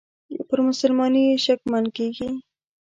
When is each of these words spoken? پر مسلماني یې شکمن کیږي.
پر 0.47 0.59
مسلماني 0.67 1.21
یې 1.29 1.35
شکمن 1.45 1.85
کیږي. 1.97 2.29